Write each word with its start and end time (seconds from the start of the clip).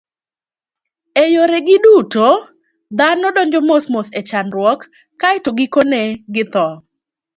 E 1.21 1.23
yoregi 1.33 1.77
duto, 1.83 2.27
dhano 2.97 3.27
donjo 3.35 3.59
mosmos 3.69 4.07
e 4.19 4.21
chandruok, 4.29 4.79
kae 5.21 5.37
to 5.43 5.49
gikone 5.57 5.99
githo. 6.33 6.65